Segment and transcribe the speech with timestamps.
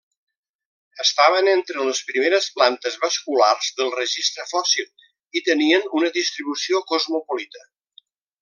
[1.03, 4.89] Estaven entre les primeres plantes vasculars del registre fòssil
[5.41, 7.67] i tenien una distribució cosmopolita.